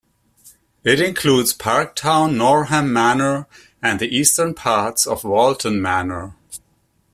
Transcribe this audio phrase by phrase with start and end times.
[0.83, 3.45] It includes Park Town, Norham Manor,
[3.83, 6.33] and the eastern parts of Walton Manor.